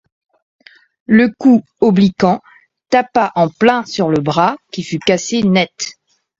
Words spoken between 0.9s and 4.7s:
Le coup, obliquant, tapa en plein sur le bras,